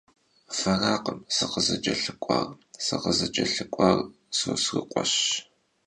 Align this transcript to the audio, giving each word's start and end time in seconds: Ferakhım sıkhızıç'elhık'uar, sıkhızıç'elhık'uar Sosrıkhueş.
Ferakhım 0.57 1.19
sıkhızıç'elhık'uar, 1.35 2.47
sıkhızıç'elhık'uar 2.85 3.97
Sosrıkhueş. 4.37 5.13